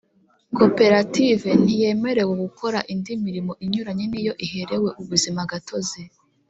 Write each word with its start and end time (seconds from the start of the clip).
Koperative 0.57 1.49
ntiyemerewe 1.63 2.33
gukora 2.43 2.79
indi 2.93 3.13
mirimo 3.25 3.51
inyuranye 3.65 4.05
n’iyo 4.07 4.33
iherewe 4.45 4.89
ubuzimagatozi 5.01 6.01